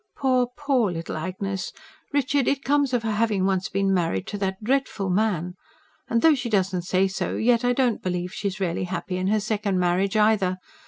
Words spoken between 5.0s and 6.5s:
man. And though she